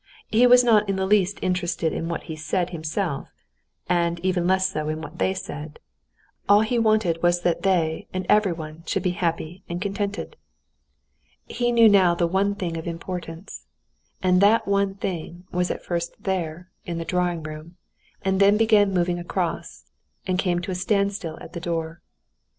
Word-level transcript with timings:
He 0.31 0.47
was 0.47 0.63
not 0.63 0.89
in 0.89 0.95
the 0.95 1.05
least 1.05 1.37
interested 1.43 1.93
in 1.93 2.09
what 2.09 2.23
he 2.23 2.35
said 2.35 2.71
himself, 2.71 3.27
and 3.87 4.19
even 4.25 4.47
less 4.47 4.67
so 4.67 4.89
in 4.89 4.99
what 4.99 5.19
they 5.19 5.31
said; 5.35 5.77
all 6.49 6.61
he 6.61 6.79
wanted 6.79 7.21
was 7.21 7.41
that 7.43 7.61
they 7.61 8.07
and 8.11 8.25
everyone 8.27 8.81
should 8.87 9.03
be 9.03 9.11
happy 9.11 9.61
and 9.69 9.79
contented. 9.79 10.37
He 11.45 11.71
knew 11.71 11.87
now 11.87 12.15
the 12.15 12.25
one 12.25 12.55
thing 12.55 12.77
of 12.77 12.87
importance; 12.87 13.67
and 14.23 14.41
that 14.41 14.67
one 14.67 14.95
thing 14.95 15.43
was 15.51 15.69
at 15.69 15.85
first 15.85 16.23
there, 16.23 16.71
in 16.83 16.97
the 16.97 17.05
drawing 17.05 17.43
room, 17.43 17.77
and 18.23 18.39
then 18.39 18.57
began 18.57 18.91
moving 18.95 19.19
across 19.19 19.83
and 20.25 20.39
came 20.39 20.61
to 20.61 20.71
a 20.71 20.73
standstill 20.73 21.37
at 21.41 21.53
the 21.53 21.59
door. 21.61 22.01